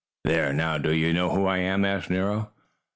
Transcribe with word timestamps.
"There! 0.23 0.51
Now 0.51 0.79
do 0.79 0.91
you 0.95 1.13
know 1.13 1.29
who 1.29 1.45
I 1.45 1.59
am?" 1.59 1.85
asked 1.85 2.09
Nero. 2.09 2.51